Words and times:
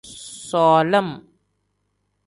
Solim. 0.47 1.09